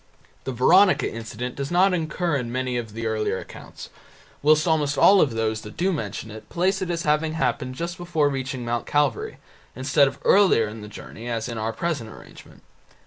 The 0.45 0.51
Veronica 0.51 1.07
incident 1.13 1.53
does 1.55 1.69
not 1.69 1.93
occur 1.93 2.35
in 2.35 2.51
many 2.51 2.75
of 2.75 2.93
the 2.93 3.05
earlier 3.05 3.37
accounts, 3.37 3.91
whilst 4.41 4.67
almost 4.67 4.97
all 4.97 5.21
of 5.21 5.35
those 5.35 5.61
that 5.61 5.77
do 5.77 5.93
mention 5.93 6.31
it 6.31 6.49
place 6.49 6.81
it 6.81 6.89
as 6.89 7.03
having 7.03 7.33
happened 7.33 7.75
just 7.75 7.97
before 7.99 8.27
reaching 8.27 8.65
Mount 8.65 8.87
Calvary, 8.87 9.37
instead 9.75 10.07
of 10.07 10.17
earlier 10.25 10.67
in 10.67 10.81
the 10.81 10.87
journey 10.87 11.29
as 11.29 11.47
in 11.47 11.59
our 11.59 11.71
present 11.71 12.09
arrangement. 12.09 12.63